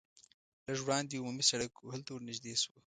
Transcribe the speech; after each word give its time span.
لږ 0.65 0.79
وړاندې 0.83 1.19
عمومي 1.21 1.43
سرک 1.49 1.73
و 1.77 1.91
هلته 1.93 2.09
ور 2.11 2.21
نږدې 2.29 2.53
شوو. 2.61 2.79